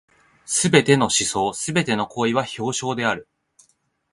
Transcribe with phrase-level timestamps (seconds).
[0.47, 3.27] 凡すべての思想凡ての行為は表象である。